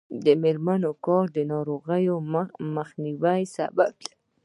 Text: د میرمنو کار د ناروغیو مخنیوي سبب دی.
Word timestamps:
د 0.25 0.27
میرمنو 0.43 0.91
کار 1.05 1.25
د 1.35 1.37
ناروغیو 1.51 2.15
مخنیوي 2.77 3.41
سبب 3.55 3.91
دی. 4.01 4.13